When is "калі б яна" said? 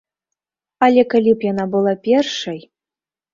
1.11-1.65